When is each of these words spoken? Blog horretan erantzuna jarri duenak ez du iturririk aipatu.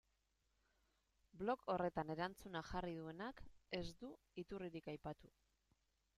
Blog 1.41 1.61
horretan 1.73 2.13
erantzuna 2.15 2.63
jarri 2.73 2.97
duenak 3.03 3.45
ez 3.83 3.87
du 4.03 4.11
iturririk 4.45 4.93
aipatu. 4.97 5.33